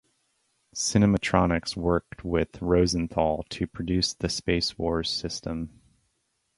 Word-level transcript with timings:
Cinematronics 0.73 1.75
worked 1.77 2.25
with 2.25 2.59
Rosenthal 2.59 3.43
to 3.49 3.67
produce 3.67 4.15
the 4.15 4.29
Space 4.29 4.75
Wars 4.75 5.11
system. 5.11 5.79